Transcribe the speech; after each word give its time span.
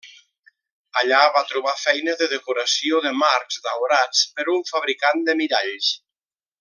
Allà 1.01 1.19
va 1.35 1.43
trobar 1.49 1.73
feina 1.81 2.15
de 2.21 2.29
decoració 2.31 3.03
de 3.07 3.11
marcs 3.25 3.59
daurats 3.67 4.25
per 4.39 4.47
un 4.55 4.65
fabricant 4.71 5.23
de 5.29 5.37
miralls. 5.45 5.93